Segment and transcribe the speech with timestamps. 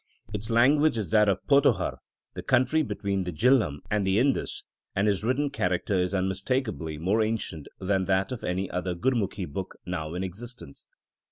[0.33, 1.97] Its language is that of Pothohar,
[2.33, 4.63] the country between the Jihlam and the Indus,
[4.95, 9.77] and its written character is unmistakably more ancient than that of any other Gurumukhi book
[9.85, 10.87] now in existence.